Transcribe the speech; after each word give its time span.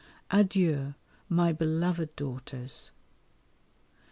Adieu, 0.31 0.95
my 1.29 1.53
beloved 1.53 2.15
daughters. 2.15 2.91